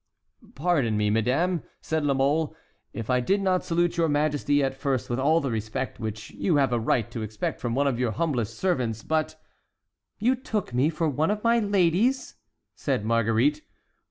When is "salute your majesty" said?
3.63-4.63